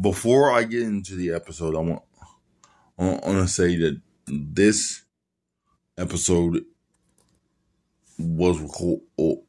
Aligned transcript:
before 0.00 0.52
I 0.52 0.64
get 0.64 0.82
into 0.82 1.14
the 1.14 1.32
episode, 1.32 1.74
I 1.74 1.80
want 1.80 2.02
I 2.98 3.04
want 3.04 3.24
to 3.24 3.48
say 3.48 3.76
that 3.76 4.00
this 4.26 5.02
episode 5.96 6.64
was 8.18 8.60
recorded 8.60 9.46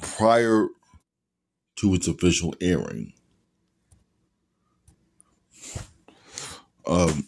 prior 0.00 0.68
to 1.76 1.94
its 1.94 2.06
official 2.06 2.54
airing. 2.60 3.12
Um, 6.86 7.26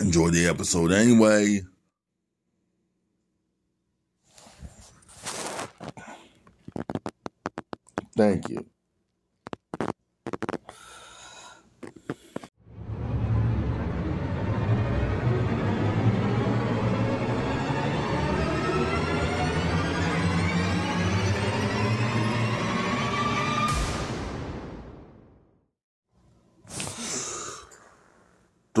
enjoy 0.00 0.30
the 0.30 0.46
episode 0.46 0.92
anyway. 0.92 1.62
Thank 8.16 8.48
you. 8.50 8.66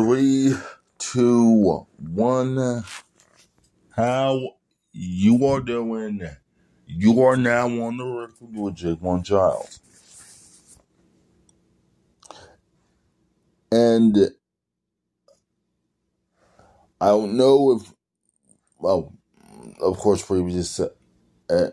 Three, 0.00 0.54
two, 0.96 1.84
one. 1.98 2.82
How 3.90 4.54
you 4.92 5.44
are 5.44 5.60
doing? 5.60 6.22
You 6.86 7.22
are 7.22 7.36
now 7.36 7.66
on 7.66 7.98
the 7.98 8.06
record 8.06 8.56
with 8.56 8.76
Jake 8.76 9.02
One 9.02 9.22
Child. 9.22 9.68
And 13.70 14.16
I 16.98 17.08
don't 17.08 17.36
know 17.36 17.72
if, 17.72 17.92
well, 18.78 19.12
of 19.82 19.98
course, 19.98 20.24
previous, 20.24 20.80
uh, 20.80 20.88
uh, 21.50 21.70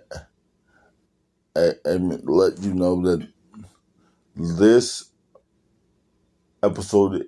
uh, 1.55 1.71
let 1.85 2.59
you 2.59 2.73
know 2.73 3.02
that 3.03 3.25
this 4.35 5.11
episode 6.61 7.23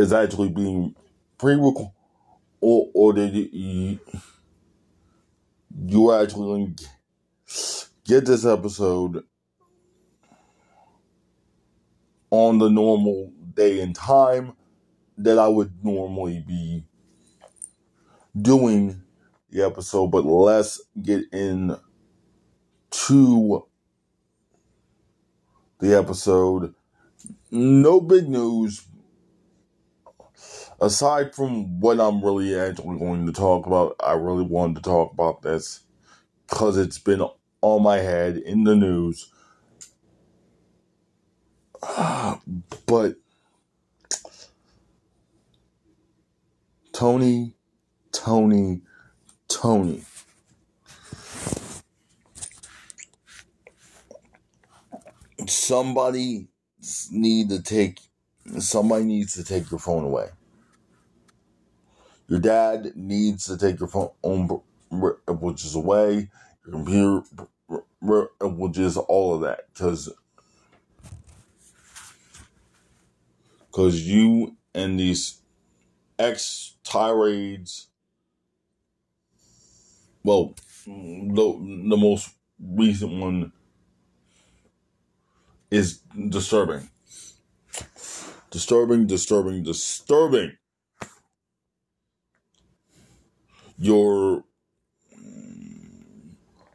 is 0.00 0.12
actually 0.12 0.48
being 0.48 0.94
pre-recorded 1.38 1.92
or, 2.60 2.90
or 2.94 3.12
did 3.12 3.34
you, 3.34 3.98
you 5.86 6.12
actually 6.12 6.74
get 8.04 8.26
this 8.26 8.44
episode 8.44 9.24
on 12.30 12.58
the 12.58 12.68
normal 12.68 13.32
day 13.54 13.80
and 13.80 13.94
time 13.94 14.52
that 15.18 15.38
I 15.38 15.48
would 15.48 15.84
normally 15.84 16.44
be 16.46 16.84
doing 18.40 19.02
the 19.50 19.64
episode, 19.64 20.08
but 20.08 20.24
let's 20.24 20.80
get 21.02 21.24
in 21.32 21.76
to 22.90 23.66
the 25.80 25.98
episode. 25.98 26.74
No 27.50 28.00
big 28.00 28.28
news, 28.28 28.86
aside 30.80 31.34
from 31.34 31.80
what 31.80 32.00
I'm 32.00 32.24
really 32.24 32.58
actually 32.58 32.98
going 32.98 33.26
to 33.26 33.32
talk 33.32 33.66
about, 33.66 33.96
I 34.00 34.12
really 34.14 34.44
wanted 34.44 34.76
to 34.76 34.82
talk 34.82 35.12
about 35.12 35.42
this 35.42 35.80
because 36.48 36.76
it's 36.76 36.98
been 36.98 37.22
on 37.62 37.82
my 37.82 37.98
head 37.98 38.36
in 38.36 38.64
the 38.64 38.76
news. 38.76 39.30
But 42.86 43.16
Tony, 46.92 47.54
Tony, 48.10 48.82
Tony. 49.48 50.02
Somebody 55.46 56.48
need 57.12 57.48
to 57.50 57.62
take 57.62 58.00
somebody 58.58 59.04
needs 59.04 59.34
to 59.34 59.44
take 59.44 59.70
your 59.70 59.78
phone 59.78 60.04
away. 60.04 60.30
Your 62.30 62.38
dad 62.38 62.92
needs 62.94 63.46
to 63.46 63.58
take 63.58 63.80
your 63.80 63.88
phone 63.88 64.10
which 64.90 65.64
is 65.64 65.74
away, 65.74 66.30
your 66.64 66.72
computer 66.72 67.22
is 68.78 68.96
all 68.96 69.34
of 69.34 69.40
that 69.40 69.62
because 69.72 70.12
because 73.66 74.00
you 74.02 74.56
and 74.72 74.98
these 74.98 75.40
ex 76.20 76.76
tirades. 76.84 77.88
well 80.22 80.54
the 80.86 81.86
the 81.88 81.96
most 81.96 82.30
recent 82.60 83.12
one 83.12 83.52
is 85.72 85.98
disturbing 86.28 86.88
disturbing 88.52 89.08
disturbing 89.08 89.64
disturbing 89.64 90.56
you're 93.80 94.44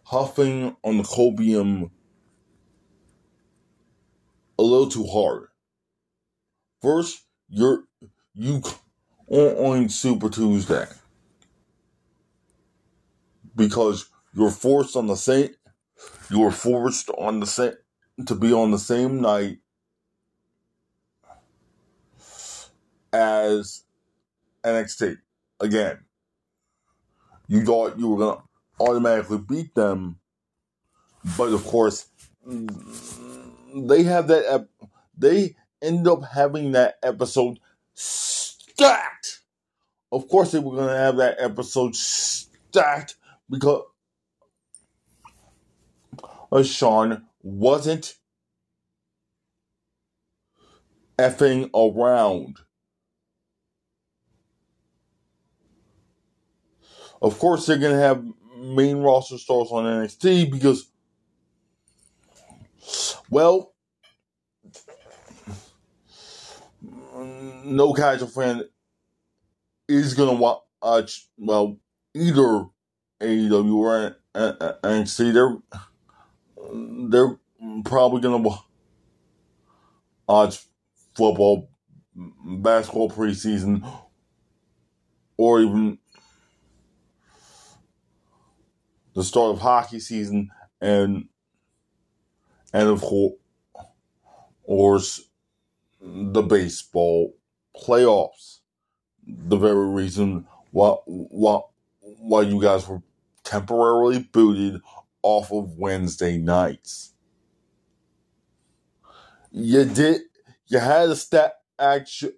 huffing 0.03 0.75
on 0.83 0.97
the 0.97 1.03
copium 1.03 1.91
a 4.57 4.63
little 4.63 4.89
too 4.89 5.05
hard. 5.05 5.49
First, 6.81 7.21
you're 7.47 7.83
you 8.33 8.63
on 9.27 9.83
on 9.83 9.89
Super 9.89 10.29
Tuesday 10.29 10.87
because 13.55 14.09
you're 14.33 14.49
forced 14.49 14.95
on 14.95 15.05
the 15.05 15.15
same 15.15 15.49
you're 16.31 16.51
forced 16.51 17.09
on 17.11 17.39
the 17.39 17.45
same 17.45 17.75
to 18.25 18.33
be 18.33 18.51
on 18.51 18.71
the 18.71 18.79
same 18.79 19.21
night 19.21 19.59
as 23.13 23.83
NXT 24.63 25.17
again 25.59 26.04
you 27.47 27.63
thought 27.65 27.97
you 27.99 28.09
were 28.09 28.17
going 28.17 28.37
to 28.37 28.43
automatically 28.83 29.37
beat 29.37 29.75
them. 29.75 30.17
But 31.37 31.53
of 31.53 31.65
course, 31.65 32.07
they 32.45 34.03
have 34.03 34.27
that, 34.27 34.45
ep- 34.47 34.89
they 35.17 35.55
end 35.81 36.07
up 36.07 36.23
having 36.23 36.71
that 36.73 36.95
episode 37.03 37.59
stacked. 37.93 39.41
Of 40.11 40.27
course, 40.29 40.51
they 40.51 40.59
were 40.59 40.75
going 40.75 40.89
to 40.89 40.95
have 40.95 41.17
that 41.17 41.37
episode 41.39 41.95
stacked 41.95 43.15
because 43.49 43.83
uh, 46.51 46.63
Shawn 46.63 47.25
wasn't 47.41 48.15
effing 51.17 51.69
around. 51.73 52.59
Of 57.21 57.39
course, 57.39 57.65
they're 57.65 57.77
going 57.77 57.93
to 57.93 57.99
have 57.99 58.23
main 58.57 58.97
roster 58.97 59.37
stars 59.37 59.69
on 59.71 59.85
NXT 59.85 60.51
because, 60.51 60.87
well, 63.29 63.73
no 67.65 67.93
casual 67.93 68.27
fan 68.27 68.63
is 69.87 70.13
going 70.13 70.29
to 70.29 70.35
watch, 70.35 70.59
uh, 70.81 71.01
well, 71.37 71.77
either 72.13 72.65
AEW 73.21 73.75
or 73.75 74.17
NXT. 74.35 75.33
They're, 75.33 77.09
they're 77.09 77.37
probably 77.83 78.21
going 78.21 78.43
to 78.43 78.57
watch 80.27 80.65
football, 81.15 81.69
basketball 82.15 83.09
preseason, 83.09 83.87
or 85.37 85.61
even 85.61 85.97
the 89.15 89.23
start 89.23 89.55
of 89.55 89.61
hockey 89.61 89.99
season 89.99 90.51
and 90.81 91.27
and 92.73 92.89
of 92.89 93.01
course 94.67 95.21
the 96.01 96.41
baseball 96.43 97.35
playoffs. 97.75 98.59
The 99.27 99.57
very 99.57 99.89
reason 99.89 100.45
why 100.71 100.95
why 101.05 101.61
why 102.01 102.41
you 102.41 102.61
guys 102.61 102.87
were 102.87 103.01
temporarily 103.43 104.19
booted 104.19 104.81
off 105.23 105.51
of 105.51 105.77
Wednesday 105.77 106.37
nights. 106.37 107.13
You 109.51 109.85
did 109.85 110.21
you 110.67 110.79
had 110.79 111.09
a 111.09 111.15
stat 111.15 111.55
action 111.79 112.33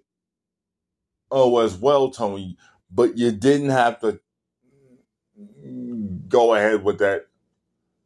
oh 1.30 1.58
as 1.58 1.76
well, 1.76 2.10
Tony, 2.10 2.56
but 2.90 3.18
you 3.18 3.32
didn't 3.32 3.70
have 3.70 4.00
to 4.00 4.20
go 6.28 6.54
ahead 6.54 6.84
with 6.84 6.98
that 6.98 7.26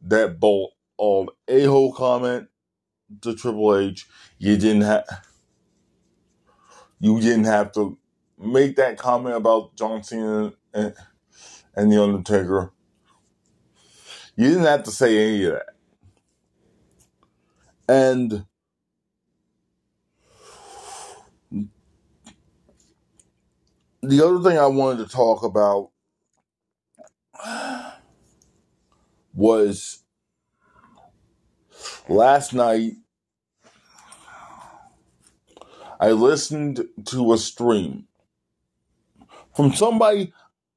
that 0.03 0.41
bold 0.41 0.73
old 0.99 1.31
a 1.49 1.65
hole 1.65 1.93
comment 1.93 2.49
to 3.23 3.35
Triple 3.35 3.79
H. 3.79 4.09
You 4.39 4.57
didn't 4.57 4.83
have 4.83 5.05
you 7.01 7.21
didn't 7.21 7.45
have 7.45 7.73
to 7.73 7.99
make 8.39 8.77
that 8.77 8.99
comment 8.99 9.37
about 9.37 9.77
John 9.77 10.03
Cena 10.03 10.53
and, 10.75 10.95
and 11.75 11.93
the 11.93 12.03
Undertaker. 12.03 12.73
You 14.37 14.49
didn't 14.49 14.65
have 14.65 14.85
to 14.85 14.91
say 14.91 15.19
any 15.19 15.45
of 15.45 15.53
that. 15.55 15.67
And 17.89 18.47
the 24.03 24.27
other 24.27 24.43
thing 24.49 24.59
I 24.59 24.67
wanted 24.67 25.07
to 25.07 25.13
talk 25.13 25.45
about 25.45 25.92
was 29.35 30.01
last 32.09 32.53
night 32.53 32.93
I 36.01 36.13
listened 36.13 36.87
to 37.07 37.33
a 37.33 37.39
stream 37.39 38.09
from 39.55 39.73
somebody 39.75 40.33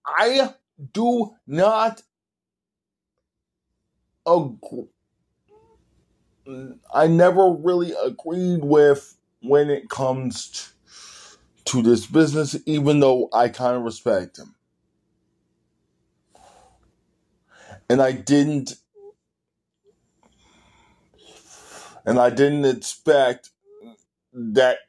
I 0.05 0.53
do 0.93 1.33
not 1.47 2.01
agree. 4.25 4.87
I 6.93 7.07
never 7.07 7.51
really 7.51 7.93
agreed 8.03 8.63
with 8.63 9.17
when 9.41 9.69
it 9.69 9.89
comes 9.89 10.73
to 11.65 11.81
this 11.81 12.05
business, 12.05 12.55
even 12.65 12.99
though 12.99 13.29
I 13.33 13.49
kind 13.49 13.77
of 13.77 13.83
respect 13.83 14.37
him. 14.39 14.54
And 17.89 18.01
I 18.01 18.11
didn't, 18.11 18.75
and 22.05 22.19
I 22.19 22.29
didn't 22.29 22.65
expect 22.65 23.51
that 24.33 24.79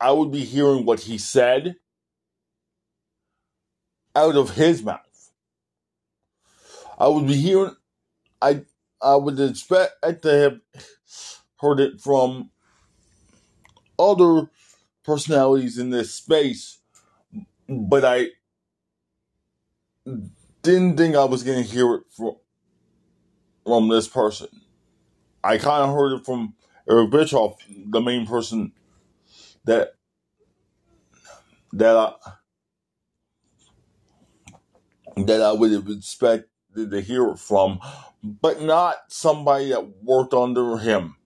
I 0.00 0.12
would 0.12 0.30
be 0.32 0.44
hearing 0.44 0.84
what 0.84 1.00
he 1.00 1.18
said 1.18 1.76
out 4.16 4.36
of 4.36 4.50
his 4.50 4.82
mouth. 4.82 5.00
I 6.98 7.08
would 7.08 7.26
be 7.26 7.36
hearing, 7.36 7.76
I, 8.42 8.62
I 9.00 9.16
would 9.16 9.38
expect 9.38 10.22
to 10.22 10.30
have 10.30 10.60
heard 11.60 11.80
it 11.80 12.00
from 12.00 12.50
other 13.98 14.48
personalities 15.04 15.78
in 15.78 15.90
this 15.90 16.14
space, 16.14 16.78
but 17.68 18.04
I 18.04 18.28
didn't 20.68 20.96
think 20.96 21.16
I 21.16 21.24
was 21.24 21.42
going 21.42 21.62
to 21.62 21.68
hear 21.68 21.94
it 21.94 22.02
from, 22.10 22.36
from 23.64 23.88
this 23.88 24.06
person. 24.06 24.48
I 25.42 25.56
kind 25.58 25.82
of 25.88 25.94
heard 25.94 26.12
it 26.12 26.26
from 26.26 26.54
Eric 26.88 27.10
Bischoff, 27.10 27.56
the 27.86 28.00
main 28.00 28.26
person 28.26 28.72
that 29.64 29.94
that 31.72 31.96
I, 31.96 32.12
that 35.16 35.42
I 35.42 35.52
would 35.52 35.72
have 35.72 35.88
expected 35.88 36.90
to 36.90 37.00
hear 37.00 37.28
it 37.28 37.38
from, 37.38 37.80
but 38.22 38.62
not 38.62 38.96
somebody 39.08 39.70
that 39.70 40.02
worked 40.02 40.34
under 40.34 40.78
him. 40.78 41.16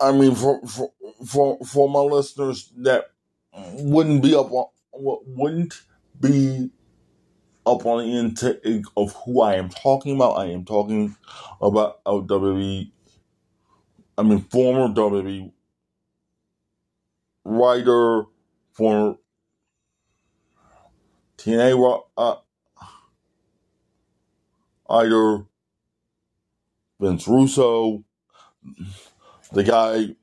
I 0.00 0.12
mean, 0.12 0.34
for 0.34 0.60
for 0.66 0.92
for, 1.26 1.58
for 1.64 1.88
my 1.88 2.00
listeners 2.00 2.70
that 2.78 3.10
wouldn't 3.54 4.22
be 4.22 4.34
up 4.34 4.50
on 4.52 4.66
wouldn't 4.92 5.74
be 6.20 6.70
up 7.66 7.84
on 7.84 8.04
the 8.04 8.18
intake 8.18 8.84
of 8.96 9.14
who 9.24 9.42
I 9.42 9.54
am 9.54 9.68
talking 9.68 10.16
about. 10.16 10.34
I 10.34 10.46
am 10.46 10.64
talking 10.64 11.16
about 11.60 12.02
WWE. 12.04 12.90
I 14.16 14.22
mean, 14.22 14.40
former 14.50 14.92
WWE 14.94 15.52
writer, 17.44 18.24
former 18.72 19.16
TNA 21.38 22.02
uh, 22.16 22.36
writer, 24.90 25.44
Vince 27.00 27.28
Russo, 27.28 28.04
the 29.52 29.62
guy, 29.62 30.16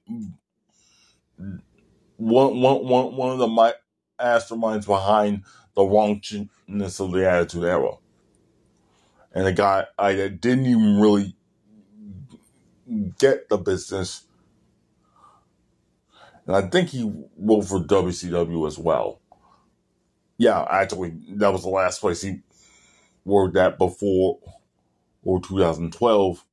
one, 2.18 2.62
one, 2.62 2.88
one, 2.88 3.16
one 3.16 3.32
of 3.32 3.38
the 3.40 3.48
masterminds 4.20 4.86
behind 4.86 5.44
the 5.76 5.84
wrongness 5.84 7.00
of 7.00 7.12
the 7.12 7.30
Attitude 7.30 7.64
Era. 7.64 7.92
And 9.34 9.48
a 9.48 9.54
guy 9.54 9.86
I 9.98 10.14
didn't 10.14 10.66
even 10.66 11.00
really 11.00 11.36
get 13.20 13.50
the 13.50 13.58
business 13.58 14.26
and 16.48 16.56
I 16.56 16.62
think 16.62 16.90
he 16.90 17.12
wrote 17.38 17.64
for 17.64 17.80
WCW 17.80 18.68
as 18.68 18.78
well. 18.78 19.20
Yeah, 20.38 20.66
actually, 20.70 21.14
that 21.30 21.52
was 21.52 21.64
the 21.64 21.70
last 21.70 22.02
place 22.02 22.22
he 22.22 22.42
worked 23.24 23.58
at 23.58 23.78
before 23.78 24.40
or 25.24 25.42
2012 25.42 26.46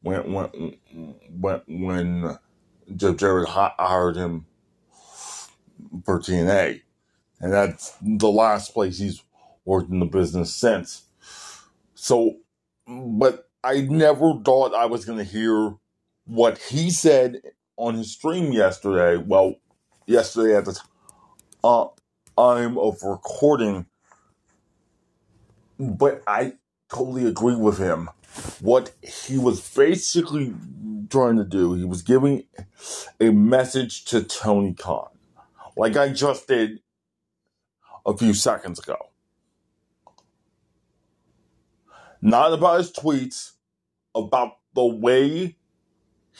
when 0.00 0.32
when 0.32 0.74
when 1.30 1.60
when 1.66 2.38
Jeff 2.96 3.16
Jarrett 3.16 3.48
hired 3.48 4.16
him 4.16 4.46
for 6.04 6.20
TNA, 6.20 6.82
and 7.40 7.52
that's 7.52 7.94
the 8.02 8.30
last 8.30 8.74
place 8.74 8.98
he's 8.98 9.22
worked 9.64 9.90
in 9.90 10.00
the 10.00 10.06
business 10.06 10.54
since. 10.54 11.04
So, 11.94 12.36
but 12.86 13.48
I 13.62 13.82
never 13.82 14.34
thought 14.44 14.74
I 14.74 14.86
was 14.86 15.04
going 15.04 15.18
to 15.18 15.24
hear 15.24 15.74
what 16.26 16.58
he 16.58 16.90
said 16.90 17.40
on 17.76 17.94
his 17.94 18.12
stream 18.12 18.52
yesterday. 18.52 19.22
Well, 19.24 19.56
yesterday 20.06 20.56
at 20.56 20.64
the 20.64 20.72
time 20.72 20.88
uh, 21.64 21.86
time 22.36 22.78
of 22.78 23.02
recording, 23.02 23.86
but 25.78 26.22
I 26.26 26.54
totally 26.88 27.26
agree 27.26 27.56
with 27.56 27.78
him. 27.78 28.10
What 28.60 28.92
he 29.02 29.38
was 29.38 29.60
basically 29.74 30.54
trying 31.10 31.36
to 31.36 31.44
do, 31.44 31.74
he 31.74 31.84
was 31.84 32.02
giving 32.02 32.44
a 33.20 33.30
message 33.30 34.04
to 34.06 34.22
Tony 34.22 34.74
Khan, 34.74 35.08
like 35.76 35.96
I 35.96 36.10
just 36.10 36.46
did 36.46 36.80
a 38.06 38.16
few 38.16 38.34
seconds 38.34 38.78
ago. 38.78 38.96
Not 42.20 42.52
about 42.52 42.78
his 42.78 42.92
tweets, 42.92 43.52
about 44.14 44.58
the 44.74 44.84
way 44.84 45.56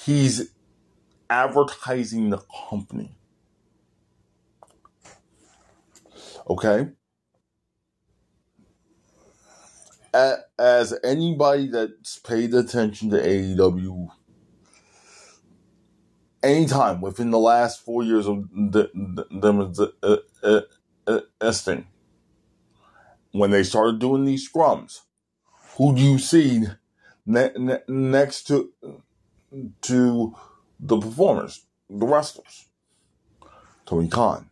he's 0.04 0.50
advertising 1.30 2.30
the 2.30 2.42
company. 2.68 3.16
Okay? 6.48 6.88
As 10.58 10.98
anybody 11.04 11.68
that's 11.68 12.18
paid 12.18 12.54
attention 12.54 13.10
to 13.10 13.16
AEW 13.16 14.10
anytime 16.42 17.00
within 17.00 17.30
the 17.30 17.38
last 17.38 17.84
four 17.84 18.02
years 18.02 18.26
of 18.26 18.48
them 18.52 19.74
uh, 20.02 20.16
uh, 20.42 20.60
existing, 21.08 21.86
when 23.32 23.50
they 23.50 23.62
started 23.62 23.98
doing 23.98 24.24
these 24.24 24.48
scrums, 24.50 25.00
who 25.76 25.94
do 25.94 26.02
you 26.02 26.18
see 26.18 26.64
ne- 27.26 27.52
ne- 27.56 27.82
next 27.88 28.44
to 28.48 28.72
to 29.82 30.34
the 30.80 30.98
performers, 30.98 31.66
the 31.88 32.06
wrestlers. 32.06 32.66
Tony 33.86 34.08
Khan. 34.08 34.50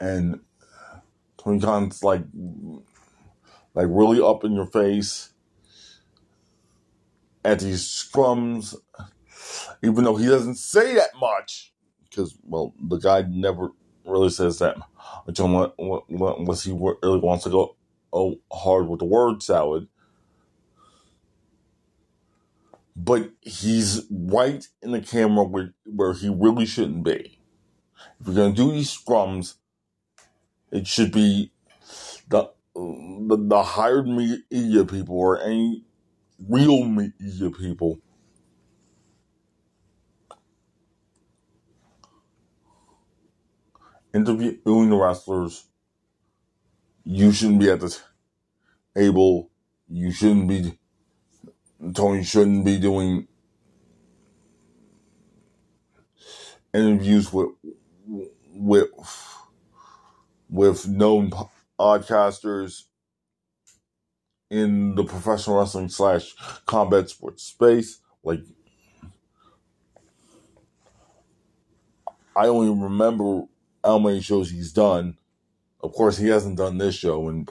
And 0.00 0.40
Tony 1.38 1.60
Khan's 1.60 2.02
like 2.02 2.22
like 3.74 3.86
really 3.88 4.20
up 4.20 4.44
in 4.44 4.52
your 4.52 4.66
face 4.66 5.32
at 7.44 7.60
these 7.60 7.82
scrums, 7.86 8.74
even 9.82 10.04
though 10.04 10.16
he 10.16 10.26
doesn't 10.26 10.56
say 10.56 10.94
that 10.94 11.10
much, 11.20 11.72
because 12.04 12.36
well, 12.42 12.74
the 12.80 12.98
guy 12.98 13.22
never 13.22 13.70
really 14.04 14.30
says 14.30 14.58
that 14.58 14.76
until 15.26 15.72
unless 15.78 16.64
he 16.64 16.72
really 16.72 17.18
wants 17.20 17.44
to 17.44 17.50
go 17.50 17.76
oh, 18.12 18.38
hard 18.52 18.88
with 18.88 18.98
the 18.98 19.04
word 19.04 19.42
salad 19.42 19.88
but 23.02 23.30
he's 23.40 24.02
right 24.10 24.66
in 24.82 24.92
the 24.92 25.00
camera 25.00 25.44
where, 25.44 25.72
where 25.84 26.12
he 26.12 26.28
really 26.28 26.66
shouldn't 26.66 27.02
be. 27.02 27.38
If 28.20 28.26
you're 28.26 28.36
going 28.36 28.54
to 28.54 28.62
do 28.62 28.72
these 28.72 28.94
scrums, 28.94 29.54
it 30.70 30.86
should 30.86 31.10
be 31.10 31.50
the, 32.28 32.50
the, 32.74 33.36
the 33.38 33.62
hired 33.62 34.06
media 34.06 34.84
people 34.84 35.18
or 35.18 35.40
any 35.40 35.84
real 36.46 36.84
media 36.84 37.50
people 37.50 38.00
interviewing 44.14 44.90
the 44.90 44.96
wrestlers. 44.96 45.66
You 47.04 47.32
shouldn't 47.32 47.60
be 47.60 47.70
at 47.70 47.80
the 47.80 47.96
table. 48.94 49.50
You 49.88 50.12
shouldn't 50.12 50.48
be 50.48 50.78
Tony 51.94 52.22
shouldn't 52.22 52.64
be 52.64 52.78
doing 52.78 53.26
interviews 56.74 57.32
with 57.32 57.50
with 58.54 58.88
with 60.48 60.88
known 60.88 61.32
podcasters 61.78 62.84
in 64.50 64.94
the 64.96 65.04
professional 65.04 65.58
wrestling 65.58 65.88
slash 65.88 66.34
combat 66.66 67.08
sports 67.08 67.44
space. 67.44 68.00
Like, 68.22 68.40
I 72.36 72.46
only 72.46 72.68
remember 72.68 73.44
how 73.84 73.98
many 73.98 74.20
shows 74.20 74.50
he's 74.50 74.72
done. 74.72 75.18
Of 75.82 75.92
course, 75.92 76.18
he 76.18 76.28
hasn't 76.28 76.58
done 76.58 76.78
this 76.78 76.94
show 76.94 77.28
and 77.28 77.50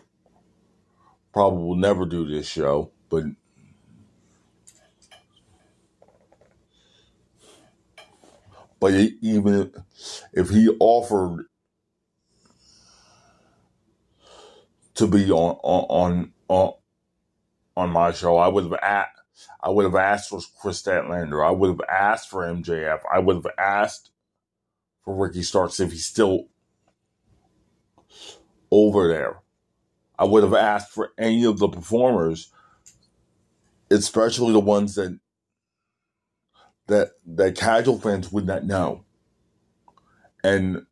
probably 1.34 1.64
will 1.64 1.76
never 1.76 2.06
do 2.06 2.28
this 2.28 2.48
show, 2.48 2.92
but 3.10 3.24
but 8.80 8.94
even 9.22 9.74
if 10.34 10.50
he 10.50 10.70
offered 10.80 11.46
to 14.96 15.08
be 15.08 15.32
on 15.32 15.58
on 15.64 16.32
on 16.48 16.74
on 17.78 17.90
my 17.90 18.12
show, 18.12 18.38
I 18.38 18.48
would 18.48 18.66
have 18.66 18.80
asked. 18.82 19.12
I 19.62 19.70
would 19.70 19.86
have 19.86 19.96
asked 19.96 20.30
for 20.30 20.42
Kris 20.62 20.82
Statlander. 20.82 21.46
I 21.46 21.52
would 21.52 21.70
have 21.70 21.82
asked 21.90 22.30
for 22.30 22.44
MJF. 22.44 23.00
I 23.12 23.20
would 23.20 23.38
have 23.38 23.48
asked 23.58 24.12
for 25.04 25.16
Ricky 25.16 25.44
Starks 25.44 25.80
if 25.80 25.92
he's 25.92 26.06
still 26.06 26.48
over 28.72 29.08
there. 29.08 29.42
I 30.18 30.26
would 30.26 30.44
have 30.44 30.54
asked 30.54 30.92
for 30.92 31.12
any 31.18 31.46
of 31.46 31.60
the 31.60 31.70
performers, 31.70 32.52
especially 33.90 34.52
the 34.52 34.60
ones 34.60 34.96
that 34.96 35.20
that 36.88 37.12
that 37.26 37.56
casual 37.56 38.00
fans 38.00 38.32
would 38.32 38.46
not 38.46 38.66
know. 38.66 39.06
And 40.44 40.86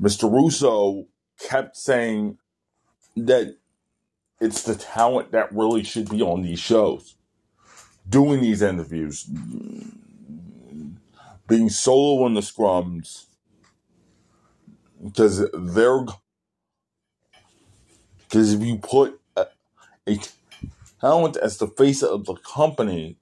Mr. 0.00 0.32
Russo 0.32 1.06
kept 1.38 1.76
saying 1.76 2.38
that 3.16 3.56
it's 4.40 4.62
the 4.62 4.74
talent 4.74 5.32
that 5.32 5.52
really 5.52 5.84
should 5.84 6.08
be 6.08 6.22
on 6.22 6.42
these 6.42 6.58
shows, 6.58 7.16
doing 8.08 8.40
these 8.40 8.62
interviews, 8.62 9.28
being 11.48 11.68
solo 11.68 12.26
in 12.26 12.34
the 12.34 12.40
scrums, 12.40 13.26
because 15.02 15.48
they're 15.52 16.04
because 18.22 18.54
if 18.54 18.62
you 18.62 18.78
put 18.78 19.20
a, 19.36 19.46
a 20.08 20.18
talent 21.00 21.36
as 21.36 21.58
the 21.58 21.66
face 21.66 22.02
of 22.02 22.24
the 22.24 22.34
company, 22.36 23.16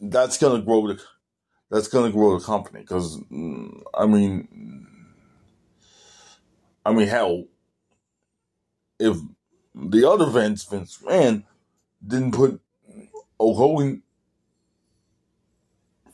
that's 0.00 0.38
gonna 0.38 0.62
grow 0.62 0.86
the 0.86 1.02
that's 1.70 1.88
gonna 1.88 2.12
grow 2.12 2.38
the 2.38 2.44
company. 2.44 2.80
Because 2.80 3.18
mm, 3.32 3.82
I 3.94 4.06
mean, 4.06 4.86
I 6.84 6.92
mean, 6.92 7.08
hell, 7.08 7.46
if 8.98 9.16
the 9.74 10.08
other 10.08 10.26
Vince 10.26 10.64
Vince 10.64 11.02
man 11.02 11.44
didn't 12.06 12.32
put 12.32 12.60
Hogan 13.40 14.02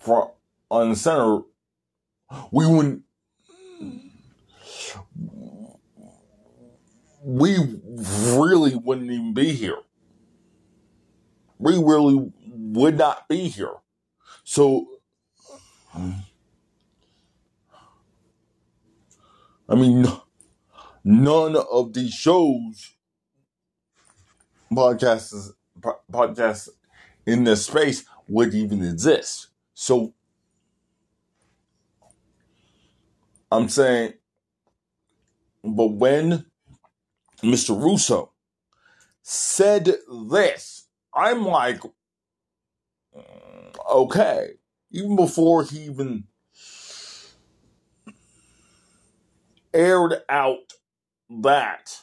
front 0.06 0.30
on 0.70 0.94
center, 0.94 1.40
we 2.52 2.66
wouldn't. 2.66 3.02
We 7.22 7.56
really 7.98 8.76
wouldn't 8.76 9.10
even 9.10 9.34
be 9.34 9.52
here. 9.52 9.78
We 11.58 11.76
really 11.76 12.30
would 12.46 12.96
not 12.96 13.28
be 13.28 13.48
here. 13.48 13.75
So, 14.44 14.86
I 15.92 16.14
mean, 19.75 20.06
none 21.02 21.56
of 21.56 21.92
these 21.94 22.12
shows, 22.14 22.92
podcasts, 24.72 25.50
podcasts 26.12 26.68
in 27.26 27.42
this 27.42 27.66
space 27.66 28.04
would 28.28 28.54
even 28.54 28.84
exist. 28.84 29.48
So, 29.78 30.14
I'm 33.52 33.68
saying, 33.68 34.14
but 35.62 35.88
when 35.88 36.47
Mr. 37.42 37.78
Russo 37.78 38.33
said 39.23 39.97
this, 40.30 40.88
I'm 41.14 41.45
like, 41.45 41.83
mm, 43.14 43.76
okay. 43.90 44.52
Even 44.92 45.14
before 45.14 45.62
he 45.62 45.80
even 45.80 46.25
aired 49.75 50.23
out 50.30 50.73
that, 51.42 52.00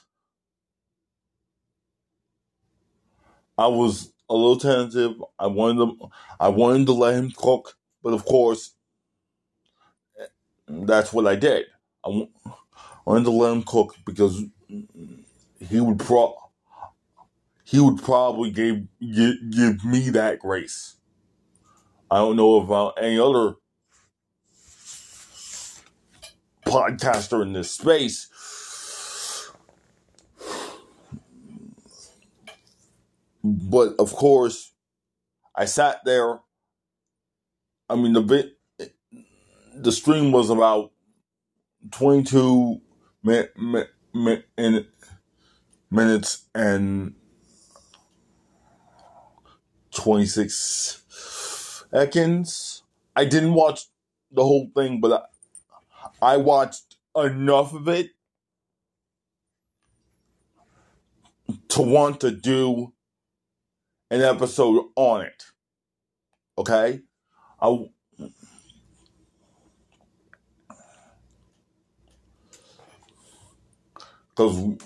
I 3.58 3.66
was 3.66 4.13
a 4.30 4.34
little 4.34 4.58
tentative. 4.58 5.22
I 5.40 5.48
wanted 5.48 6.00
to, 6.00 6.10
I 6.40 6.50
wanted 6.50 6.88
to 6.88 6.94
let 6.94 7.16
him 7.16 7.32
cook, 7.36 7.78
but 8.02 8.14
of 8.14 8.26
course, 8.26 8.76
that's 10.68 11.14
what 11.14 11.28
I 11.28 11.36
did. 11.36 11.66
I 12.06 12.28
wanted 13.06 13.26
to 13.26 13.32
let 13.32 13.54
him 13.54 13.64
cook 13.64 13.96
because 14.06 14.44
he 15.60 15.80
would 15.80 16.00
pro 16.00 16.36
he 17.64 17.80
would 17.80 18.04
probably 18.04 18.52
give, 18.52 18.84
give 19.00 19.36
give 19.50 19.86
me 19.86 20.10
that 20.12 20.40
grace. 20.40 20.96
I 22.12 22.18
don't 22.18 22.36
know 22.36 22.58
about 22.58 22.98
uh, 22.98 23.02
any 23.02 23.18
other 23.18 23.56
podcaster 26.68 27.42
in 27.42 27.54
this 27.54 27.72
space. 27.72 28.30
But 33.44 33.96
of 34.00 34.14
course, 34.14 34.72
I 35.56 35.66
sat 35.66 36.02
there. 36.06 36.40
I 37.90 37.96
mean, 37.96 38.14
the 38.14 38.22
bit, 38.22 38.58
the 39.76 39.92
stream 39.92 40.32
was 40.32 40.50
about 40.50 40.92
22 41.92 42.82
min, 43.24 43.48
min, 43.58 44.44
min, 44.58 44.88
minutes 45.92 46.46
and 46.56 47.16
26 49.92 51.04
seconds. 51.92 52.84
I 53.16 53.26
didn't 53.26 53.54
watch 53.54 53.86
the 54.32 54.44
whole 54.44 54.70
thing, 54.76 55.02
but 55.02 55.28
I, 56.22 56.34
I 56.34 56.38
watched 56.38 56.96
enough 57.16 57.74
of 57.74 57.88
it 57.88 58.12
to 61.70 61.82
want 61.82 62.22
to 62.22 62.32
do 62.32 62.94
an 64.14 64.22
episode 64.22 64.86
on 64.96 65.22
it. 65.22 65.44
Okay? 66.58 67.02
I 67.62 67.86
because 74.30 74.78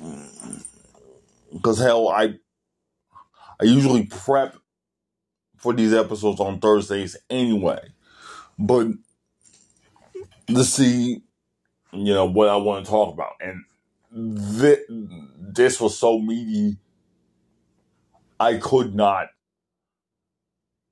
because 1.52 1.80
hell 1.80 2.10
I 2.10 2.36
I 3.60 3.64
usually 3.64 4.06
prep 4.06 4.56
for 5.58 5.74
these 5.74 5.94
episodes 5.94 6.40
on 6.40 6.60
Thursdays 6.60 7.18
anyway. 7.30 7.82
But 8.60 8.88
to 10.48 10.64
see, 10.64 11.22
you 11.92 12.14
know, 12.14 12.26
what 12.26 12.50
I 12.50 12.56
want 12.58 12.86
to 12.86 12.92
talk 12.92 13.14
about. 13.14 13.34
And 13.42 13.64
th- 14.60 14.86
this 14.90 15.82
was 15.82 15.98
so 15.98 16.20
meaty, 16.20 16.78
I 18.40 18.58
could 18.58 18.96
not 18.96 19.30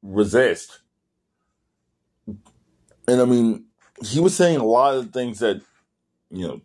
resist. 0.01 0.79
And 3.07 3.21
I 3.21 3.25
mean, 3.25 3.65
he 4.03 4.19
was 4.19 4.35
saying 4.35 4.57
a 4.57 4.65
lot 4.65 4.95
of 4.95 5.11
things 5.11 5.39
that, 5.39 5.61
you 6.31 6.47
know, 6.47 6.61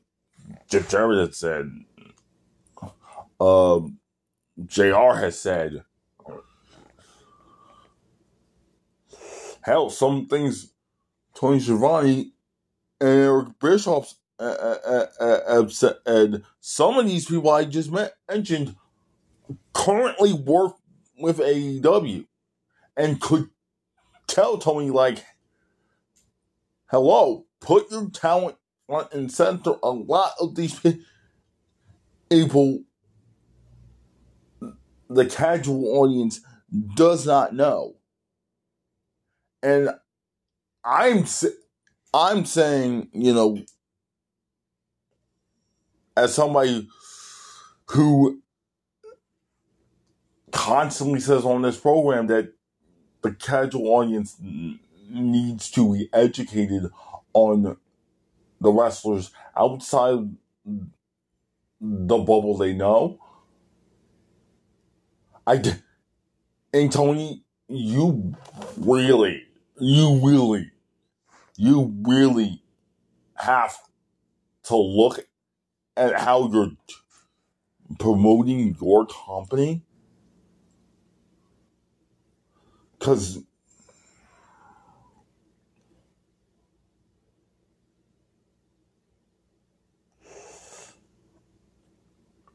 Jeff 0.69 0.89
Jarrett 0.89 1.21
had 1.21 1.35
said, 1.35 1.71
um, 2.83 2.91
uh, 3.41 3.81
JR 4.67 5.15
has 5.17 5.39
said, 5.39 5.85
Hell, 9.63 9.91
some 9.91 10.27
things 10.27 10.73
Tony 11.35 11.61
Schiavone 11.61 12.33
and 13.01 13.09
Eric 13.09 13.49
Bischoff 13.61 14.15
uh, 14.39 14.43
uh, 14.43 15.07
uh, 15.21 15.55
have 15.55 15.73
said. 15.73 16.43
Some 16.61 16.99
of 16.99 17.07
these 17.07 17.27
people 17.27 17.51
I 17.51 17.65
just 17.65 17.91
mentioned 18.29 18.77
currently 19.73 20.33
work 20.33 20.75
with 21.19 21.39
AEW 21.39 22.27
and 22.97 23.21
could 23.21 23.49
tell 24.27 24.59
Tony, 24.59 24.91
like, 24.91 25.25
hello, 26.91 27.47
put 27.61 27.91
your 27.91 28.11
talent 28.11 28.57
front 28.87 29.13
and 29.13 29.31
center. 29.31 29.75
A 29.83 29.91
lot 29.91 30.33
of 30.41 30.55
these 30.55 30.81
people 32.29 32.85
the 35.11 35.27
casual 35.27 35.99
audience 35.99 36.41
does 36.95 37.27
not 37.27 37.55
know. 37.55 37.97
And 39.63 39.91
I'm 40.85 41.25
I'm 42.15 42.45
saying, 42.47 43.09
you 43.13 43.35
know, 43.35 43.59
as 46.17 46.35
somebody 46.35 46.89
who 47.87 48.41
constantly 50.53 51.21
says 51.21 51.45
on 51.45 51.63
this 51.63 51.79
program 51.79 52.27
that 52.29 52.53
the 53.23 53.33
casual 53.33 53.89
audience 53.89 54.37
needs 55.09 55.71
to 55.71 55.93
be 55.93 56.09
educated 56.13 56.91
on 57.33 57.77
the 58.61 58.73
wrestlers 58.73 59.31
outside 59.57 60.31
the 61.81 62.19
bubble 62.19 62.57
they 62.57 62.73
know. 62.73 63.19
I 65.47 65.63
and 66.73 66.93
Tony, 66.93 67.43
you 67.69 68.35
really, 68.77 69.45
you 69.79 70.21
really, 70.23 70.71
you 71.57 71.95
really 72.07 72.63
have 73.35 73.77
to 74.65 74.77
look 74.77 75.27
at 75.97 76.21
how 76.21 76.49
you're 76.53 76.73
promoting 77.99 78.77
your 78.81 79.07
company 79.07 79.83
because 83.01 83.41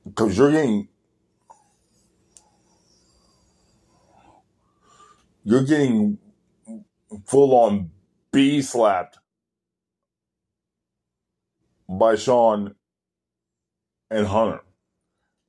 because 0.06 0.38
you're 0.38 0.52
getting 0.52 0.88
you're 5.44 5.66
getting 5.66 6.20
full 7.26 7.56
on 7.56 7.92
B 8.32 8.62
slapped 8.62 9.18
by 11.90 12.16
Shawn 12.16 12.76
and 14.10 14.28
Hunter. 14.28 14.62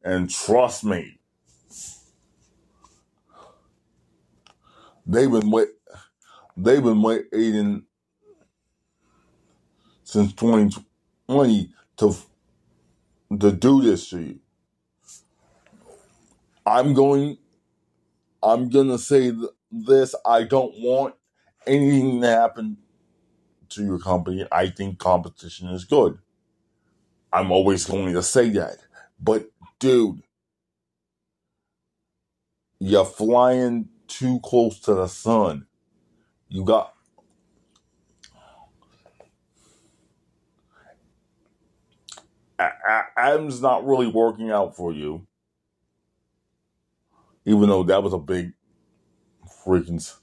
And 0.03 0.31
trust 0.31 0.85
me, 0.85 1.19
they've 5.07 5.31
been 5.31 5.51
wait, 5.51 5.69
they've 6.57 6.83
been 6.83 7.03
waiting 7.03 7.85
since 10.05 10.33
2020 10.35 11.73
to 11.99 12.17
to 13.41 13.53
do 13.53 13.83
this 13.83 14.11
to 14.11 14.21
you. 14.21 14.41
I'm 16.67 16.95
going, 16.95 17.39
I'm 18.43 18.71
gonna 18.71 18.99
say 18.99 19.33
this. 19.73 20.15
I 20.27 20.45
don't 20.45 20.75
want 20.81 21.15
anything 21.67 22.21
to 22.23 22.29
happen 22.29 22.79
to 23.71 23.85
your 23.85 23.99
company. 23.99 24.47
I 24.53 24.69
think 24.71 24.99
competition 24.99 25.69
is 25.71 25.85
good. 25.85 26.19
I'm 27.33 27.53
always 27.53 27.87
going 27.87 28.15
to 28.15 28.23
say 28.23 28.51
that. 28.51 28.79
But 29.21 29.51
dude, 29.81 30.23
you're 32.81 33.05
flying 33.05 33.89
too 34.09 34.41
close 34.41 34.79
to 34.81 34.95
the 34.95 35.07
sun. 35.07 35.67
You 36.49 36.65
got 36.65 36.93
Adam's 43.17 43.61
not 43.61 43.87
really 43.87 44.07
working 44.07 44.51
out 44.51 44.77
for 44.77 44.93
you. 44.93 45.27
Even 47.45 47.69
though 47.69 47.83
that 47.85 48.03
was 48.03 48.13
a 48.13 48.19
big 48.19 48.53
freaking 49.65 50.15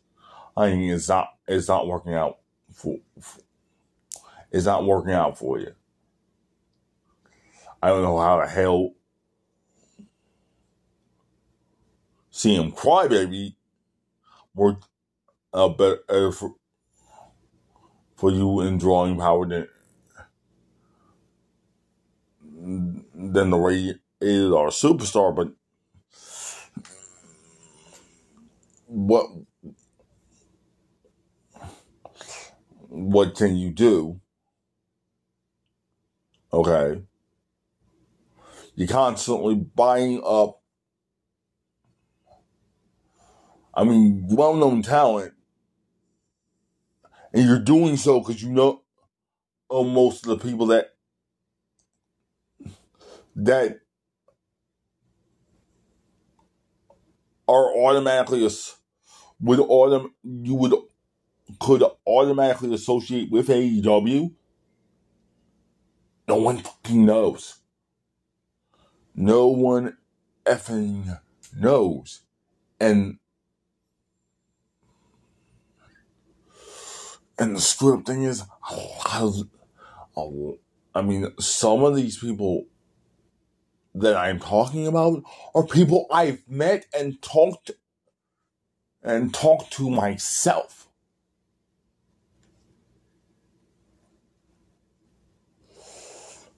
I 0.55 0.71
mean 0.71 0.91
it's 0.91 1.09
not 1.09 1.29
it's 1.47 1.67
not 1.67 1.87
working 1.87 2.13
out 2.13 2.39
for, 2.71 2.97
for 3.19 3.41
it's 4.51 4.65
not 4.65 4.85
working 4.85 5.13
out 5.13 5.37
for 5.37 5.59
you. 5.59 5.73
I 7.81 7.89
don't 7.89 8.03
know 8.03 8.19
how 8.19 8.39
the 8.39 8.47
hell 8.47 8.93
see 12.29 12.55
him 12.55 12.71
cry, 12.71 13.07
baby, 13.07 13.55
worked 14.55 14.85
uh, 15.53 15.69
better 15.69 16.31
for, 16.31 16.55
for 18.15 18.31
you 18.31 18.61
in 18.61 18.77
drawing 18.77 19.17
power 19.17 19.47
than 19.47 19.67
than 23.13 23.49
the 23.49 23.57
Rated 23.57 23.99
R 24.53 24.69
Superstar, 24.69 25.35
but 25.35 25.51
what 28.87 29.27
what 32.89 33.35
can 33.35 33.57
you 33.57 33.71
do? 33.71 34.21
Okay. 36.53 37.01
You're 38.75 38.87
constantly 38.87 39.55
buying 39.55 40.21
up, 40.25 40.62
I 43.73 43.83
mean, 43.83 44.27
well 44.29 44.53
known 44.55 44.81
talent, 44.83 45.33
and 47.33 47.45
you're 47.45 47.59
doing 47.59 47.97
so 47.97 48.19
because 48.19 48.41
you 48.43 48.51
know 48.51 48.83
uh, 49.71 49.83
most 49.83 50.25
of 50.25 50.37
the 50.39 50.47
people 50.47 50.67
that 50.67 50.93
that 53.35 53.79
are 57.47 57.75
automatically 57.75 58.47
would 59.41 59.59
autom 59.59 60.09
you 60.23 60.55
would 60.55 60.73
could 61.59 61.83
automatically 62.05 62.73
associate 62.73 63.31
with 63.31 63.47
AEW. 63.47 64.33
No 66.27 66.35
one 66.37 66.59
fucking 66.59 67.05
knows. 67.05 67.59
No 69.15 69.47
one 69.47 69.97
effing 70.45 71.19
knows. 71.55 72.21
And 72.79 73.19
and 77.37 77.55
the 77.55 77.61
script 77.61 78.07
thing 78.07 78.23
is, 78.23 78.43
I 80.95 81.01
mean, 81.01 81.27
some 81.39 81.83
of 81.83 81.95
these 81.95 82.17
people 82.17 82.65
that 83.95 84.15
I'm 84.15 84.39
talking 84.39 84.87
about 84.87 85.23
are 85.53 85.65
people 85.65 86.07
I've 86.11 86.47
met 86.47 86.85
and 86.97 87.21
talked 87.21 87.71
and 89.03 89.33
talked 89.33 89.73
to 89.73 89.89
myself. 89.89 90.87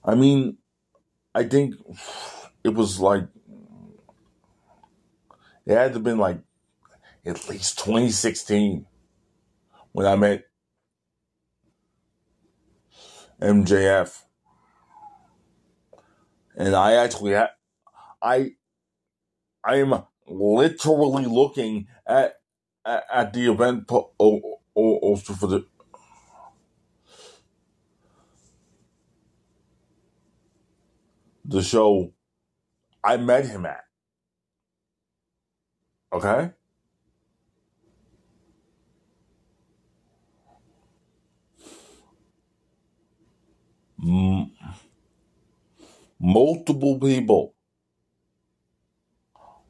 I 0.04 0.14
mean, 0.14 0.58
I 1.34 1.42
think 1.44 1.74
it 2.62 2.74
was 2.74 3.00
like 3.00 3.24
it 5.66 5.74
had 5.74 5.88
to 5.88 5.94
have 5.94 6.04
been 6.04 6.18
like 6.18 6.38
at 7.24 7.48
least 7.48 7.78
2016 7.80 8.86
when 9.92 10.06
I 10.06 10.14
met 10.14 10.44
MJF 13.40 14.24
and 16.56 16.74
I 16.74 16.94
actually 16.94 17.34
ha- 17.34 17.52
I 18.22 18.52
I 19.64 19.76
am 19.76 19.94
literally 20.28 21.26
looking 21.26 21.88
at 22.06 22.36
at, 22.84 23.04
at 23.12 23.32
the 23.32 23.50
event 23.52 23.88
po- 23.88 24.12
o- 24.20 24.60
o- 24.76 25.16
for 25.16 25.46
the 25.46 25.66
the 31.44 31.62
show 31.62 32.12
I 33.04 33.16
met 33.18 33.46
him 33.46 33.66
at. 33.66 33.84
Okay? 36.12 36.50
Mm 44.06 44.50
multiple 46.18 46.98
people 46.98 47.54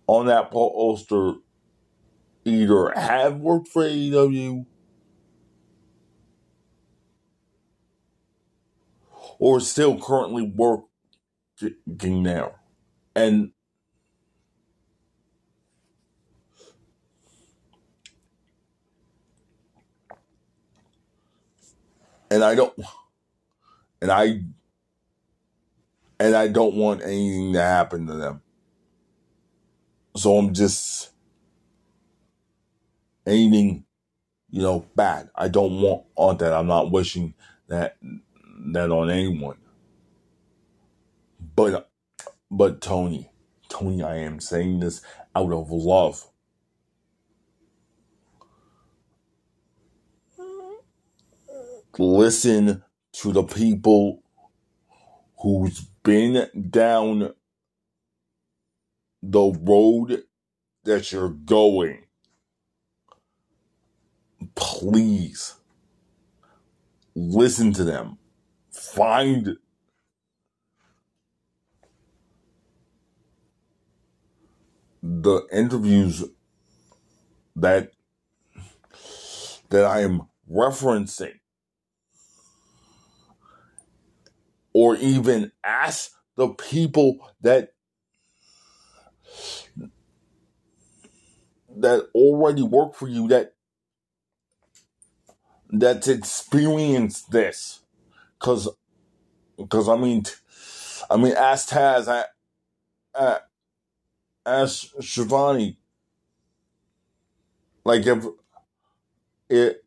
on 0.06 0.26
that 0.26 0.50
poster 0.50 1.34
either 2.44 2.92
have 2.94 3.38
worked 3.38 3.68
for 3.68 3.82
AEW 3.82 4.64
or 9.38 9.60
still 9.60 9.98
currently 10.00 10.42
working 10.42 12.22
there. 12.22 12.52
And 13.14 13.52
and 22.30 22.44
I 22.44 22.54
don't 22.54 22.78
and 24.02 24.10
I 24.12 24.42
and 26.20 26.36
I 26.36 26.48
don't 26.48 26.76
want 26.76 27.02
anything 27.02 27.54
to 27.54 27.62
happen 27.62 28.06
to 28.08 28.14
them. 28.14 28.36
so 30.16 30.36
I'm 30.38 30.54
just 30.54 31.10
aiming, 33.26 33.84
you 34.50 34.62
know, 34.62 34.86
bad. 34.96 35.30
I 35.34 35.48
don't 35.48 35.80
want 35.80 36.04
on 36.16 36.38
that. 36.38 36.52
I'm 36.54 36.66
not 36.68 36.92
wishing 36.92 37.34
that 37.68 37.98
that 38.72 38.90
on 38.90 39.10
anyone. 39.10 39.58
But 41.56 41.90
but 42.50 42.80
Tony, 42.80 43.30
Tony, 43.68 44.02
I 44.02 44.16
am 44.18 44.40
saying 44.40 44.80
this 44.80 45.02
out 45.36 45.52
of 45.52 45.70
love. 45.70 46.26
Listen 51.98 52.84
to 53.20 53.32
the 53.32 53.42
people 53.42 54.22
who's 55.38 55.80
been 56.02 56.48
down 56.70 57.32
the 59.22 59.58
road 59.62 60.24
that 60.84 61.10
you're 61.12 61.30
going. 61.30 62.04
Please 64.54 65.54
listen 67.14 67.72
to 67.72 67.84
them. 67.84 68.18
Find 68.70 69.56
the 75.02 75.46
interviews 75.50 76.24
that 77.54 77.92
that 79.70 79.84
I 79.84 80.00
am 80.00 80.28
referencing 80.50 81.40
or 84.76 84.94
even 84.96 85.50
ask 85.64 86.10
the 86.36 86.48
people 86.50 87.16
that 87.40 87.72
that 91.78 92.06
already 92.14 92.60
work 92.62 92.94
for 92.94 93.08
you 93.08 93.26
that 93.26 93.54
that's 95.70 96.08
experienced 96.08 97.30
this. 97.30 97.80
Because 98.38 98.68
because 99.56 99.88
I 99.88 99.96
mean 99.96 100.24
I 101.08 101.16
mean 101.16 101.32
ask 101.32 101.70
Taz 101.70 102.06
I, 102.06 102.24
I 103.18 103.38
ask 104.44 104.88
Schiavone 105.00 105.78
like 107.82 108.04
if 108.06 108.26
it 109.48 109.82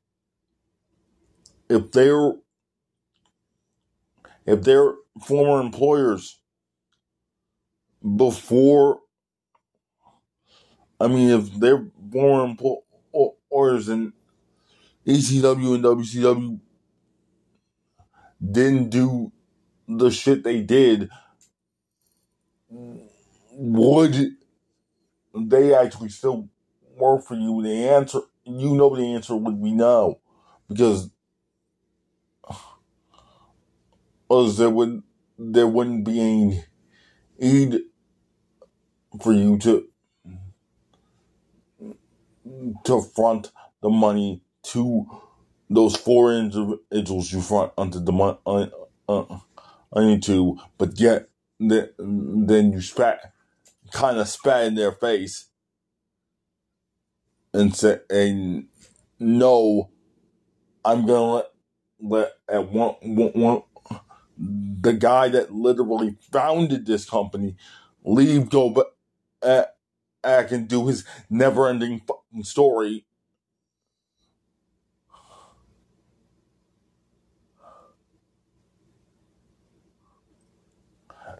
if 1.69 1.91
they're 1.91 2.33
if 4.49 4.63
they're 4.63 4.93
former 5.25 5.61
employers 5.61 6.39
before 8.17 9.01
I 10.99 11.07
mean 11.07 11.29
if 11.29 11.53
they're 11.55 11.85
former 12.11 12.45
employers 12.45 13.89
and 13.89 14.13
ECW 15.07 15.75
and 15.75 15.83
WCW 15.83 16.59
didn't 18.51 18.89
do 18.89 19.31
the 19.87 20.09
shit 20.11 20.43
they 20.43 20.61
did, 20.61 21.09
would 23.51 24.35
they 25.35 25.73
actually 25.75 26.09
still 26.09 26.49
work 26.97 27.23
for 27.25 27.35
you? 27.35 27.61
The 27.63 27.89
answer, 27.89 28.21
you 28.45 28.75
know, 28.75 28.95
the 28.95 29.03
answer 29.15 29.35
would 29.35 29.61
be 29.63 29.71
no, 29.71 30.19
because 30.69 31.09
because 34.29 34.57
there 34.57 34.69
would 34.69 35.01
there 35.37 35.67
wouldn't 35.67 36.05
be 36.05 36.19
any 36.19 36.63
need 37.39 37.81
for 39.21 39.33
you 39.33 39.57
to 39.57 39.87
to 42.83 43.01
front 43.01 43.51
the 43.81 43.89
money 43.89 44.41
to 44.63 45.05
those 45.69 45.95
four 45.95 46.33
individuals 46.33 47.31
you 47.31 47.41
front 47.41 47.71
onto 47.77 47.99
the 47.99 48.11
money 48.11 48.37
uh, 48.45 48.67
uh, 49.07 49.39
into, 49.95 50.57
but 50.77 50.99
yet 50.99 51.29
the, 51.59 51.91
then 51.97 52.71
you 52.71 52.81
spat 52.81 53.33
kind 53.91 54.17
of 54.17 54.27
spat 54.27 54.65
in 54.65 54.75
their 54.75 54.91
face 54.91 55.47
and 57.53 57.75
said, 57.75 58.01
and 58.09 58.67
no, 59.19 59.89
I'm 60.85 61.05
gonna 61.05 61.33
let 61.33 61.45
let 62.01 62.31
at 62.47 62.69
one, 62.71 62.95
one, 63.01 63.31
one 63.33 63.61
the 64.39 64.93
guy 64.93 65.29
that 65.29 65.53
literally 65.53 66.15
founded 66.31 66.85
this 66.85 67.09
company 67.09 67.55
leave, 68.03 68.49
go 68.49 68.69
but 68.69 68.95
uh, 69.43 69.65
back 70.23 70.51
and 70.51 70.67
do 70.67 70.87
his 70.87 71.05
never-ending 71.29 72.01
fucking 72.07 72.43
story. 72.43 73.05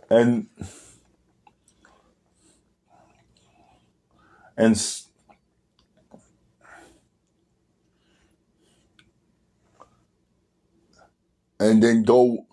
And 0.10 0.48
and 4.58 4.76
and 11.60 11.84
then 11.84 12.04
go 12.04 12.46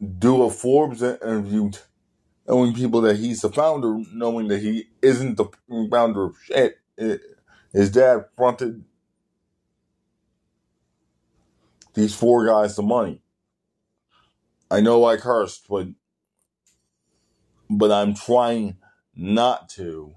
do 0.00 0.44
a 0.44 0.50
Forbes 0.50 1.02
interview 1.02 1.70
telling 2.46 2.74
people 2.74 3.00
that 3.02 3.16
he's 3.18 3.40
the 3.42 3.50
founder, 3.50 3.98
knowing 4.12 4.48
that 4.48 4.60
he 4.60 4.88
isn't 5.02 5.36
the 5.36 5.46
founder 5.90 6.24
of 6.26 6.38
shit. 6.44 6.78
It- 6.98 7.22
his 7.72 7.90
dad 7.90 8.26
fronted 8.36 8.84
these 11.94 12.14
four 12.14 12.46
guys 12.46 12.76
the 12.76 12.82
money. 12.82 13.22
I 14.70 14.80
know 14.80 15.04
I 15.06 15.16
cursed, 15.18 15.68
but 15.68 15.88
but 17.70 17.92
I'm 17.92 18.14
trying 18.14 18.78
not 19.16 19.68
to. 19.70 20.14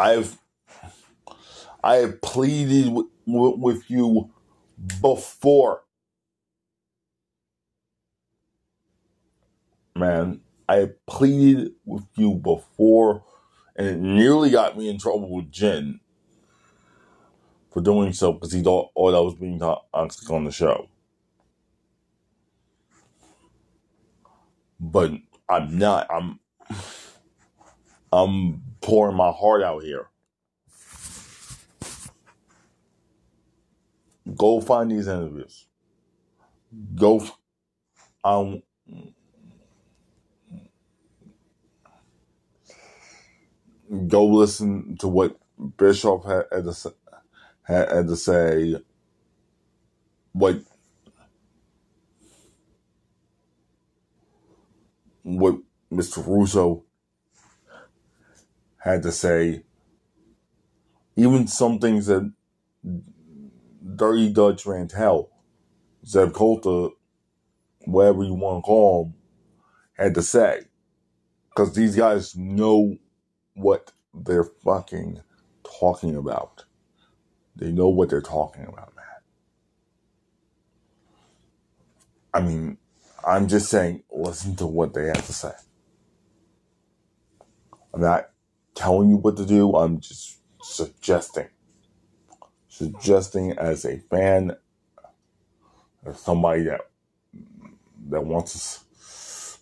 I've 0.00 0.38
I 1.82 1.96
have 1.96 2.20
pleaded 2.22 2.92
with, 2.92 3.06
with 3.26 3.90
you 3.90 4.30
before, 5.00 5.82
man. 9.96 10.40
I 10.68 10.90
pleaded 11.06 11.72
with 11.86 12.04
you 12.16 12.34
before, 12.34 13.24
and 13.76 13.86
it 13.88 13.98
nearly 13.98 14.50
got 14.50 14.78
me 14.78 14.90
in 14.90 14.98
trouble 14.98 15.30
with 15.30 15.50
Jen 15.52 16.00
for 17.72 17.82
doing 17.82 18.12
so 18.12 18.32
because 18.32 18.52
he 18.52 18.62
thought 18.62 18.90
oh, 18.96 19.02
all 19.02 19.16
I 19.16 19.20
was 19.20 19.34
being 19.34 19.58
toxic 19.60 20.30
on 20.30 20.44
the 20.44 20.52
show. 20.52 20.88
But 24.80 25.12
I'm 25.48 25.78
not. 25.78 26.06
I'm 26.10 26.40
I'm 28.12 28.62
pouring 28.82 29.16
my 29.16 29.30
heart 29.32 29.62
out 29.62 29.82
here. 29.82 30.08
Go 34.36 34.60
find 34.60 34.90
these 34.90 35.08
interviews. 35.08 35.66
Go. 36.94 37.26
Um. 38.24 38.62
Go 44.08 44.26
listen 44.26 44.96
to 44.98 45.08
what 45.08 45.38
Bischoff 45.78 46.24
had, 46.24 46.44
had, 46.52 46.64
to, 46.64 46.94
had, 47.64 47.92
had 47.92 48.08
to 48.08 48.16
say. 48.16 48.76
What 50.32 50.60
what 55.22 55.58
Mr. 55.92 56.26
Russo 56.26 56.84
had 58.78 59.02
to 59.04 59.12
say. 59.12 59.64
Even 61.16 61.46
some 61.48 61.78
things 61.78 62.06
that 62.06 62.32
Dirty 63.96 64.32
Dutch 64.32 64.66
Mantell, 64.66 65.30
Zeb 66.06 66.32
Colter, 66.32 66.94
whatever 67.84 68.22
you 68.24 68.34
want 68.34 68.64
to 68.64 68.66
call 68.66 69.04
him, 69.06 69.14
had 69.96 70.14
to 70.14 70.22
say. 70.22 70.62
Because 71.50 71.74
these 71.74 71.96
guys 71.96 72.36
know 72.36 72.96
what 73.54 73.92
they're 74.14 74.44
fucking 74.64 75.20
talking 75.64 76.16
about. 76.16 76.64
They 77.56 77.72
know 77.72 77.88
what 77.88 78.10
they're 78.10 78.20
talking 78.22 78.64
about, 78.64 78.94
man. 78.94 79.04
I 82.32 82.40
mean, 82.40 82.78
I'm 83.26 83.48
just 83.48 83.68
saying, 83.70 84.04
listen 84.10 84.56
to 84.56 84.66
what 84.66 84.94
they 84.94 85.06
have 85.06 85.26
to 85.26 85.32
say. 85.32 85.52
I'm 87.92 88.00
not 88.00 88.30
telling 88.74 89.10
you 89.10 89.16
what 89.16 89.36
to 89.38 89.46
do. 89.46 89.74
I'm 89.76 90.00
just 90.00 90.38
suggesting. 90.62 91.48
Suggesting 92.78 93.58
as 93.58 93.84
a 93.84 93.98
fan 93.98 94.54
or 96.04 96.14
somebody 96.14 96.62
that 96.62 96.82
that 98.08 98.24
wants 98.24 98.52
to 98.52 98.94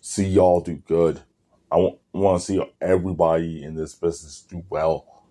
see 0.05 0.27
y'all 0.27 0.61
do 0.61 0.75
good. 0.75 1.21
I 1.71 1.77
want, 2.13 2.39
to 2.39 2.45
see 2.45 2.63
everybody 2.79 3.63
in 3.63 3.73
this 3.73 3.95
business 3.95 4.45
do 4.47 4.63
well. 4.69 5.23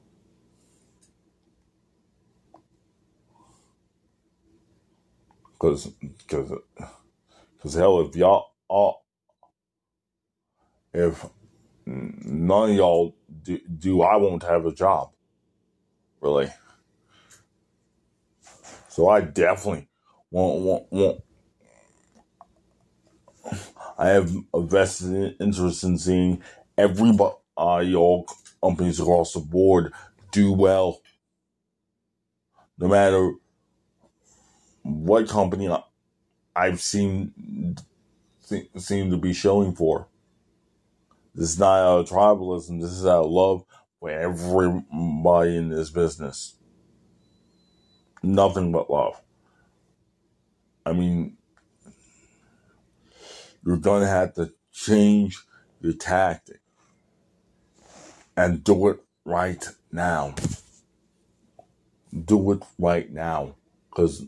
Cause, 5.60 5.92
cause, 6.26 6.52
cause 7.62 7.74
hell, 7.74 8.00
if 8.00 8.16
y'all, 8.16 8.50
all, 8.66 9.04
if 10.92 11.24
none 11.86 12.70
of 12.70 12.76
y'all 12.76 13.16
do, 13.44 13.60
do, 13.78 14.02
I 14.02 14.16
won't 14.16 14.42
have 14.42 14.66
a 14.66 14.72
job. 14.74 15.12
Really. 16.20 16.50
So 18.96 19.10
I 19.10 19.20
definitely 19.20 19.88
want, 20.30 20.62
want, 20.62 20.84
want, 20.90 21.20
I 23.98 24.08
have 24.08 24.34
a 24.54 24.62
vested 24.62 25.36
interest 25.38 25.84
in 25.84 25.98
seeing 25.98 26.42
everybody, 26.78 27.34
uh, 27.58 27.84
all 27.94 28.26
companies 28.62 28.98
across 28.98 29.34
the 29.34 29.40
board 29.40 29.92
do 30.32 30.50
well. 30.50 31.02
No 32.78 32.88
matter 32.88 33.32
what 34.82 35.28
company 35.28 35.68
I've 36.56 36.80
seen 36.80 37.76
seem 38.78 39.10
to 39.10 39.18
be 39.18 39.34
showing 39.34 39.74
for. 39.74 40.08
This 41.34 41.50
is 41.50 41.58
not 41.58 41.80
out 41.80 41.98
of 41.98 42.08
tribalism. 42.08 42.80
This 42.80 42.92
is 42.92 43.04
out 43.04 43.26
of 43.26 43.30
love 43.30 43.62
for 44.00 44.08
everybody 44.08 45.58
in 45.58 45.68
this 45.68 45.90
business. 45.90 46.55
Nothing 48.22 48.72
but 48.72 48.90
love. 48.90 49.20
I 50.84 50.92
mean, 50.92 51.36
you're 53.64 53.76
going 53.76 54.02
to 54.02 54.08
have 54.08 54.34
to 54.34 54.52
change 54.72 55.42
your 55.80 55.94
tactic 55.94 56.60
and 58.36 58.62
do 58.62 58.88
it 58.88 59.00
right 59.24 59.64
now. 59.90 60.34
Do 62.24 62.52
it 62.52 62.62
right 62.78 63.10
now. 63.12 63.56
Because 63.90 64.26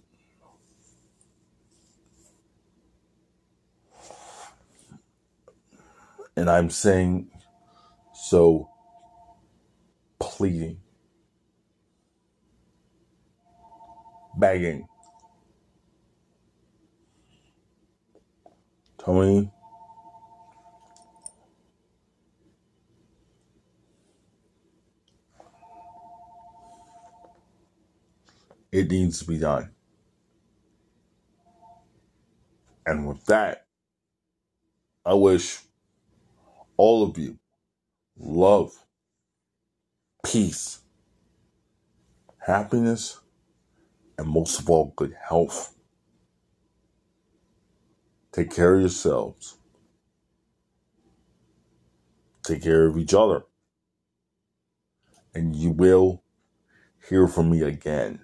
and 6.37 6.49
I'm 6.49 6.71
saying 6.71 7.31
so 8.15 8.71
pleading, 10.19 10.79
begging. 14.39 14.87
Tony, 18.99 19.51
it 28.71 28.91
needs 28.91 29.21
to 29.21 29.25
be 29.25 29.39
done. 29.39 29.71
And 32.87 33.07
with 33.07 33.25
that, 33.27 33.67
I 35.05 35.15
wish 35.15 35.61
all 36.77 37.03
of 37.03 37.19
you 37.19 37.39
love, 38.19 38.73
peace, 40.25 40.81
happiness, 42.39 43.21
and 44.19 44.29
most 44.29 44.59
of 44.61 44.69
all, 44.69 44.93
good 44.97 45.15
health. 45.29 45.75
Take 48.33 48.55
care 48.55 48.75
of 48.75 48.81
yourselves. 48.81 49.57
Take 52.43 52.63
care 52.63 52.87
of 52.87 52.99
each 52.99 53.15
other. 53.15 53.45
And 55.35 55.55
you 55.55 55.71
will 55.71 56.23
hear 57.09 57.29
from 57.29 57.51
me 57.51 57.63
again. 57.63 58.21